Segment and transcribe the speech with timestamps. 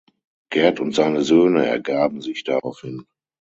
[0.49, 3.05] Gerd und seine Söhne ergaben sich daraufhin.